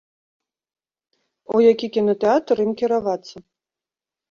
[1.51, 3.37] У які кінатэатр ім кіравацца?